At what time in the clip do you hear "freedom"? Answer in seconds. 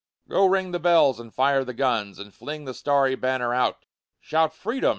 4.51-4.89